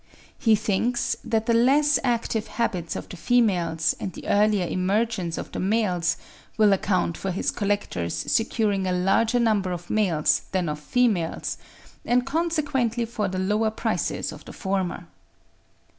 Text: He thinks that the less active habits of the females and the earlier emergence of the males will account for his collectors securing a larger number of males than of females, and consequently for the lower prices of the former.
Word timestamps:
He 0.35 0.55
thinks 0.55 1.15
that 1.23 1.45
the 1.45 1.53
less 1.53 1.99
active 2.03 2.47
habits 2.47 2.95
of 2.95 3.07
the 3.07 3.15
females 3.17 3.95
and 3.99 4.11
the 4.11 4.27
earlier 4.27 4.65
emergence 4.65 5.37
of 5.37 5.51
the 5.51 5.59
males 5.59 6.17
will 6.57 6.73
account 6.73 7.17
for 7.17 7.29
his 7.29 7.51
collectors 7.51 8.15
securing 8.15 8.87
a 8.87 8.93
larger 8.93 9.39
number 9.39 9.71
of 9.71 9.91
males 9.91 10.39
than 10.53 10.69
of 10.69 10.79
females, 10.79 11.59
and 12.03 12.25
consequently 12.25 13.05
for 13.05 13.27
the 13.27 13.37
lower 13.37 13.69
prices 13.69 14.31
of 14.31 14.43
the 14.45 14.53
former. 14.53 15.05